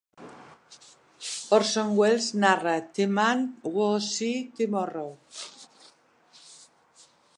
[1.57, 3.43] Orson Welles narra "The Man
[3.75, 5.07] Who Saw Tomorrow".